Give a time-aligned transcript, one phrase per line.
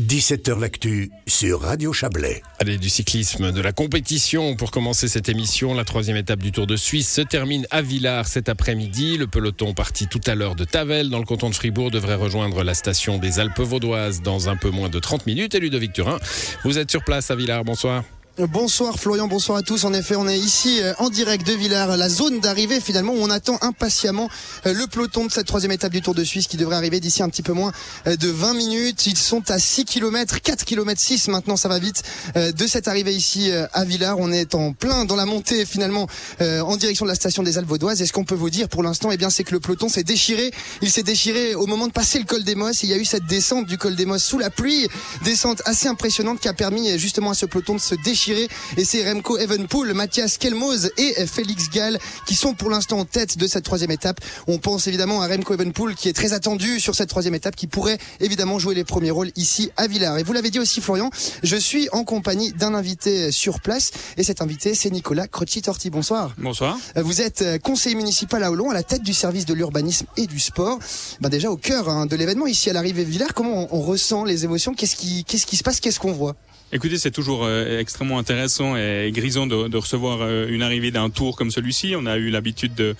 [0.00, 2.42] 17h L'actu sur Radio Chablais.
[2.58, 5.72] Allez, du cyclisme, de la compétition pour commencer cette émission.
[5.72, 9.16] La troisième étape du Tour de Suisse se termine à Villars cet après-midi.
[9.18, 12.64] Le peloton parti tout à l'heure de Tavel dans le canton de Fribourg devrait rejoindre
[12.64, 15.54] la station des Alpes vaudoises dans un peu moins de 30 minutes.
[15.54, 16.18] Et Ludovic Turin,
[16.64, 17.62] vous êtes sur place à Villars.
[17.62, 18.02] Bonsoir.
[18.36, 19.84] Bonsoir Florian, bonsoir à tous.
[19.84, 23.18] En effet, on est ici euh, en direct de Villars, la zone d'arrivée finalement où
[23.20, 24.28] on attend impatiemment
[24.66, 27.22] euh, le peloton de cette troisième étape du Tour de Suisse qui devrait arriver d'ici
[27.22, 27.70] un petit peu moins
[28.08, 29.06] euh, de 20 minutes.
[29.06, 32.02] Ils sont à 6 km, 4 km 6 maintenant, ça va vite,
[32.34, 34.18] de cette arrivée ici à Villars.
[34.18, 36.08] On est en plein dans la montée finalement
[36.40, 38.02] en direction de la station des Alpes vaudoises.
[38.02, 40.02] Et ce qu'on peut vous dire pour l'instant, eh bien, c'est que le peloton s'est
[40.02, 40.50] déchiré.
[40.82, 42.82] Il s'est déchiré au moment de passer le col des Mosses.
[42.82, 44.88] Il y a eu cette descente du col des Mosses sous la pluie,
[45.22, 49.10] descente assez impressionnante qui a permis justement à ce peloton de se déchirer et c'est
[49.10, 53.64] Remco Evenpool, Mathias Kelmoz et Félix Gall qui sont pour l'instant en tête de cette
[53.64, 54.20] troisième étape.
[54.46, 57.66] On pense évidemment à Remco Evenpool qui est très attendu sur cette troisième étape qui
[57.66, 60.18] pourrait évidemment jouer les premiers rôles ici à Villars.
[60.18, 61.10] Et vous l'avez dit aussi Florian,
[61.42, 65.90] je suis en compagnie d'un invité sur place et cet invité c'est Nicolas Croci-Torti.
[65.90, 66.32] Bonsoir.
[66.38, 66.78] Bonsoir.
[66.96, 70.40] Vous êtes conseiller municipal à Olon à la tête du service de l'urbanisme et du
[70.40, 70.78] sport.
[71.20, 73.80] Ben déjà au cœur hein, de l'événement ici à l'arrivée de Villars, comment on, on
[73.82, 74.74] ressent les émotions?
[74.74, 75.80] Qu'est-ce qui, qu'est-ce qui se passe?
[75.80, 76.36] Qu'est-ce qu'on voit?
[76.74, 81.08] Écoutez, c'est toujours euh, extrêmement intéressant et grisant de, de recevoir euh, une arrivée d'un
[81.08, 81.94] tour comme celui-ci.
[81.96, 82.96] On a eu l'habitude de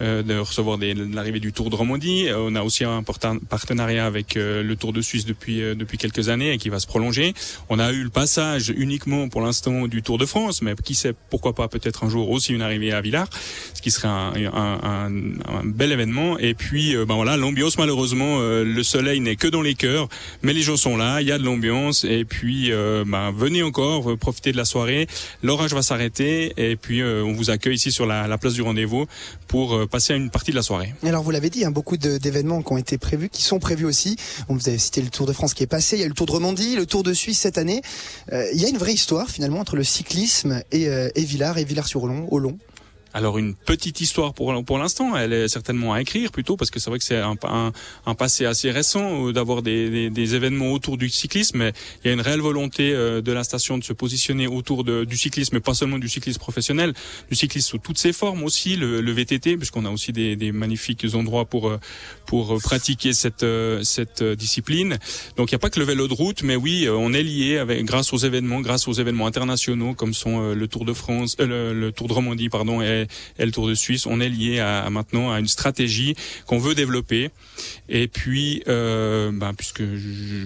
[0.00, 2.28] de recevoir l'arrivée du Tour de Romandie.
[2.28, 6.28] Euh, on a aussi un partenariat avec euh, le Tour de Suisse depuis depuis quelques
[6.28, 7.34] années et qui va se prolonger.
[7.68, 11.14] On a eu le passage uniquement pour l'instant du Tour de France, mais qui sait
[11.28, 13.28] pourquoi pas peut-être un jour aussi une arrivée à Villars,
[13.74, 16.38] ce qui serait un, un, un, bel événement.
[16.38, 20.08] Et puis ben voilà, l'ambiance malheureusement, le soleil n'est que dans les cœurs,
[20.42, 22.70] mais les gens sont là, il y a de l'ambiance et puis
[23.06, 25.06] ben, venez encore profiter de la soirée.
[25.42, 29.06] L'orage va s'arrêter et puis on vous accueille ici sur la place du rendez-vous
[29.46, 30.94] pour passer une partie de la soirée.
[31.04, 34.16] Alors vous l'avez dit, a beaucoup d'événements qui ont été prévus, qui sont prévus aussi.
[34.48, 36.14] On vous avez cité le Tour de France qui est passé, il y a le
[36.14, 37.82] Tour de Romandie, le Tour de Suisse cette année.
[38.32, 41.58] Euh, il y a une vraie histoire finalement entre le cyclisme et, euh, et Villars
[41.58, 42.58] et Villars-sur-Olon.
[43.12, 46.78] Alors une petite histoire pour pour l'instant, elle est certainement à écrire plutôt parce que
[46.78, 51.58] c'est vrai que c'est un, passé assez récent euh, d'avoir des, événements autour du cyclisme.
[51.58, 51.72] Mais
[52.04, 55.16] il y a une réelle volonté euh, de la station de se positionner autour du
[55.16, 56.94] cyclisme, mais pas seulement du cyclisme professionnel,
[57.28, 61.44] du cyclisme sous toutes ses formes aussi, le, VTT, puisqu'on a aussi des, magnifiques endroits
[61.44, 61.78] pour euh,
[62.26, 63.44] pour pratiquer cette
[64.22, 64.98] discipline.
[65.36, 67.64] Donc il n'y a pas que le vélo de route, mais oui, on est lié
[67.80, 72.06] grâce aux événements, grâce aux événements internationaux comme sont le Tour de France, le, Tour
[72.06, 72.80] de Romandie, pardon,
[73.38, 74.06] et, le Tour de Suisse.
[74.06, 76.14] On est lié à, maintenant à une stratégie
[76.46, 77.30] qu'on veut développer.
[77.88, 79.82] Et puis, euh, ben, puisque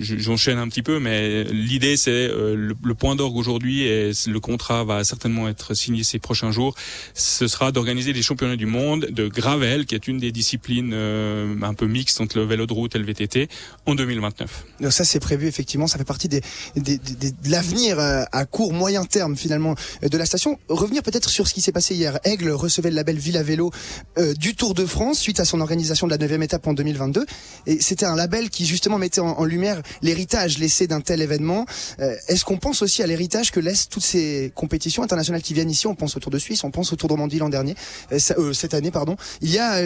[0.00, 4.84] j'enchaîne un petit peu, mais l'idée c'est euh, le, point d'orgue aujourd'hui et le contrat
[4.84, 6.74] va certainement être signé ces prochains jours.
[7.14, 11.54] Ce sera d'organiser des championnats du monde de gravel, qui est une des disciplines euh,
[11.62, 13.48] un peu mixtes entre le vélo de route et le VTT,
[13.86, 14.64] en 2029.
[14.80, 16.42] Donc ça c'est prévu effectivement, ça fait partie des,
[16.76, 20.58] des, des de l'avenir euh, à court moyen terme finalement de la station.
[20.68, 22.18] Revenir peut-être sur ce qui s'est passé hier.
[22.48, 23.70] Recevait le label Villa Vélo
[24.18, 27.26] euh, du Tour de France suite à son organisation de la 9 étape en 2022.
[27.66, 31.66] Et c'était un label qui justement mettait en, lumière l'héritage laissé d'un tel événement.
[32.00, 35.70] Euh, est-ce qu'on pense aussi à l'héritage que laissent toutes ces compétitions internationales qui viennent
[35.70, 35.86] ici?
[35.86, 37.74] On pense au Tour de Suisse, on pense au Tour de l'an dernier,
[38.12, 39.16] euh, cette année pardon.
[39.40, 39.82] Il y a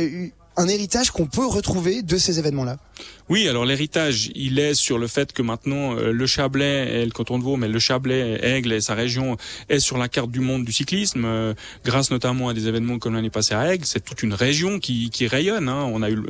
[0.57, 2.77] un héritage qu'on peut retrouver de ces événements-là
[3.29, 7.11] Oui, alors l'héritage, il est sur le fait que maintenant euh, le Chablais et le
[7.11, 9.37] canton de Vaud, mais le Chablais, Aigle et sa région
[9.69, 11.55] est sur la carte du monde du cyclisme, euh,
[11.85, 13.85] grâce notamment à des événements comme l'année passée à Aigle.
[13.85, 15.69] C'est toute une région qui, qui rayonne.
[15.69, 15.91] Hein.
[15.93, 16.23] On a eu,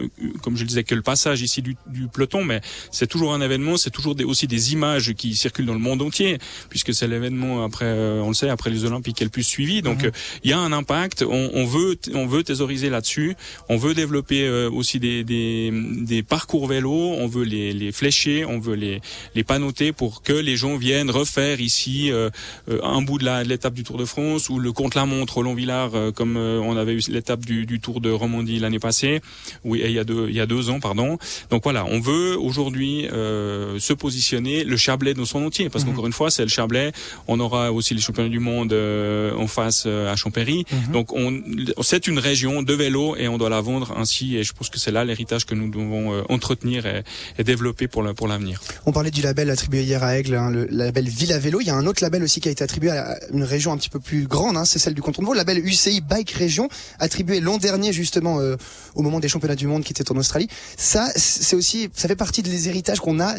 [0.43, 3.43] comme je le disais, que le passage ici du, du peloton, mais c'est toujours un
[3.43, 6.39] événement, c'est toujours des, aussi des images qui circulent dans le monde entier,
[6.71, 9.45] puisque c'est l'événement après, euh, on le sait, après les Olympiques qui est le plus
[9.45, 9.83] suivi.
[9.83, 10.13] Donc mhm.
[10.45, 11.23] il y a un impact.
[11.23, 13.37] On, on veut, on veut thésauriser là-dessus.
[13.69, 17.91] On veut développer développer euh, aussi des, des, des, parcours vélo, on veut les, les
[17.91, 19.01] flécher, on veut les,
[19.35, 22.31] les panoter pour que les gens viennent refaire ici euh,
[22.69, 26.37] euh, un bout de l'étape du Tour de France ou le contre-la-montre au Long-Villard comme
[26.37, 29.21] on avait eu l'étape du, du, Tour de Romandie l'année passée,
[29.65, 31.19] oui, il y a deux, il y a deux ans, pardon.
[31.51, 35.91] Donc voilà, on veut aujourd'hui se positionner le Chablais dans son entier, parce mhm.
[35.91, 36.93] qu'encore une fois, c'est le Chablais.
[37.27, 40.65] On aura aussi les championnats du monde en face à Champéry.
[40.71, 40.93] Mhm.
[40.93, 41.43] Donc on,
[41.83, 44.91] c'est une région de vélo et on doit la vendre Et je pense que c'est
[44.91, 47.05] là l'héritage que nous devons euh, entretenir et,
[47.43, 48.61] développer pour l'avenir.
[48.87, 51.61] On parlait du label attribué hier à Aigle, hein, le label Villa Vélo.
[51.61, 53.77] Il y a un autre label aussi qui a été attribué à une région un
[53.77, 56.69] petit peu plus grande, hein, c'est celle du canton de le label UCI Bike Région,
[56.99, 58.57] attribué l'an dernier justement euh,
[58.95, 60.49] au moment des championnats du monde qui étaient en Australie.
[60.77, 63.35] Ça, c'est aussi, ça fait partie des héritages qu'on a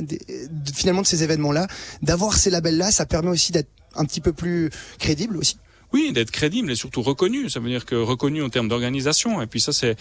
[0.73, 1.67] finalement de ces événements-là.
[2.01, 4.69] D'avoir ces labels-là, ça permet aussi d'être un petit peu plus
[4.99, 5.57] crédible aussi.
[5.95, 7.49] Oui, d'être crédible et surtout reconnu.
[7.49, 9.41] Ça veut dire que reconnu en termes d'organisation.
[9.41, 9.95] Et puis ça, c'est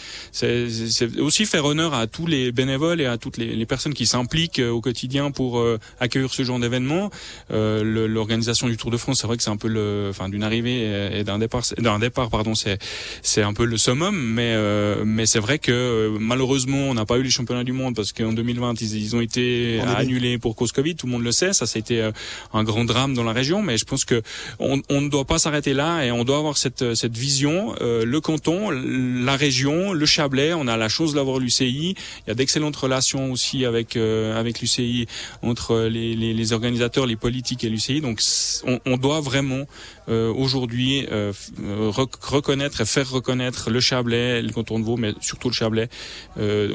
[1.20, 4.58] aussi faire honneur à tous les bénévoles et à toutes les, les personnes qui s'impliquent
[4.58, 5.64] au quotidien pour
[6.00, 7.10] accueillir ce genre d'événement.
[7.50, 10.80] L'organisation du Tour de France, c'est vrai que c'est un peu le, enfin d'une arrivée
[11.16, 12.78] et d'un départ, d'un départ, pardon, c'est
[13.22, 14.16] c'est un peu le summum.
[14.16, 14.56] Mais
[15.04, 18.32] mais c'est vrai que malheureusement, on n'a pas eu les championnats du monde parce qu'en
[18.32, 20.96] 2020, ils, ils ont été annulés pour cause Covid.
[20.96, 21.52] Tout le monde le sait.
[21.52, 22.10] Ça, ça a été euh,
[22.52, 23.62] un grand drame dans la région.
[23.62, 24.22] Mais je pense que
[24.58, 27.74] on, on ne doit pas s'arrêter là et on doit avoir cette, cette vision.
[27.80, 30.52] Euh, le canton, la région, le Chablais.
[30.54, 31.94] On a la chance d'avoir l'UCI.
[31.96, 35.06] Il y a d'excellentes relations aussi avec euh, avec l'UCI
[35.42, 38.00] entre les, les, les, organisateurs, les politiques et l'UCI.
[38.00, 38.20] Donc,
[38.66, 39.66] on, on, doit vraiment
[40.06, 41.06] aujourd'hui
[42.36, 45.88] reconnaître et faire reconnaître le Chablais, le canton de Vaud, mais surtout le Chablais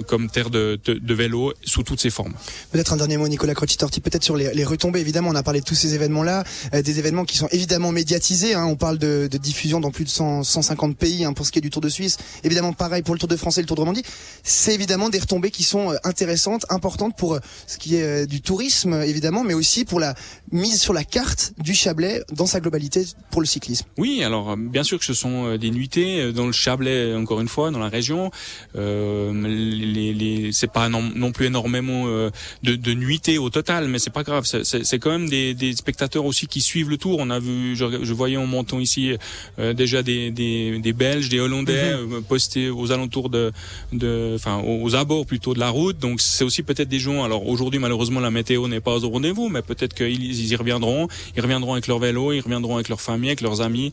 [0.07, 2.33] comme terre de, de, de, vélo sous toutes ses formes.
[2.71, 4.99] Peut-être un dernier mot, Nicolas Crotty-Torti, peut-être sur les, les, retombées.
[4.99, 8.53] Évidemment, on a parlé de tous ces événements-là, euh, des événements qui sont évidemment médiatisés.
[8.53, 8.65] Hein.
[8.65, 11.59] On parle de, de, diffusion dans plus de 100, 150 pays hein, pour ce qui
[11.59, 12.17] est du Tour de Suisse.
[12.43, 14.03] Évidemment, pareil pour le Tour de France et le Tour de Romandie.
[14.43, 18.41] C'est évidemment des retombées qui sont euh, intéressantes, importantes pour euh, ce qui est du
[18.41, 20.15] tourisme, évidemment, mais aussi pour la
[20.51, 23.85] mise sur la carte du Chablais dans sa globalité pour le cyclisme.
[23.97, 27.71] Oui, alors bien sûr que ce sont des nuitées dans le Chablais, encore une fois,
[27.71, 28.31] dans la région.
[28.75, 32.29] Euh, les, les c'est pas non, non, plus énormément euh,
[32.63, 34.45] de, de nuitées au total, mais c'est pas grave.
[34.45, 37.17] C'est quand même des, des, spectateurs aussi qui suivent le tour.
[37.19, 39.15] On a vu, je, je voyais en montant ici
[39.59, 42.13] euh, déjà des, des, des, Belges, des Hollandais mhm.
[42.13, 43.51] euh, postés aux alentours de,
[43.93, 45.97] de, enfin aux abords plutôt de la route.
[45.99, 47.23] Donc c'est aussi peut-être des gens.
[47.23, 51.07] Alors aujourd'hui malheureusement la météo n'est pas au rendez-vous, mais peut-être qu'ils y reviendront.
[51.35, 53.91] Ils reviendront avec leur vélo, ils reviendront avec leur famille, avec leurs amis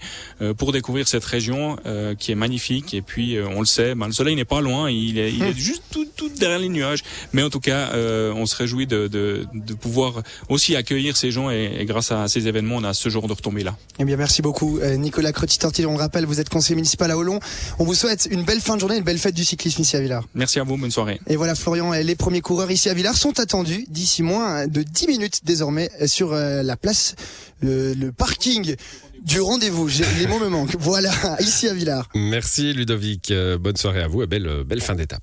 [0.57, 1.77] pour découvrir cette région
[2.19, 2.95] qui est magnifique.
[2.95, 4.91] Et puis on le sait, ben, le soleil n'est pas loin.
[4.91, 7.03] Il est, il est juste tout, tout derrière les nuages.
[7.33, 11.31] Mais en tout cas, euh, on se réjouit de, de, de, pouvoir aussi accueillir ces
[11.31, 13.77] gens et, et, grâce à ces événements, on a ce genre de retombées là.
[13.99, 15.87] Eh bien, merci beaucoup, euh, Nicolas Crotty-Tortil.
[15.87, 17.41] On rappelle, vous êtes conseiller municipal à Olon.
[17.79, 20.01] On vous souhaite une belle fin de journée, une belle fête du cyclisme ici à
[20.01, 20.25] Villars.
[20.35, 21.21] Merci à vous, bonne soirée.
[21.27, 25.07] Et voilà, Florian, les premiers coureurs ici à Villars sont attendus d'ici moins de 10
[25.07, 27.15] minutes désormais sur euh, la place,
[27.63, 28.77] le parking
[29.25, 29.89] du rendez-vous.
[30.19, 30.77] Les mots me manquent.
[30.79, 32.09] Voilà, ici à Villars.
[32.15, 33.33] Merci Ludovic.
[33.61, 35.23] Bonne soirée à vous et belle, belle fin d'étape.